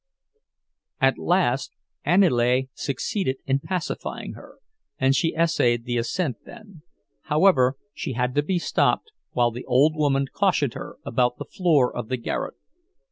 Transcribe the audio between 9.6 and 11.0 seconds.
old woman cautioned her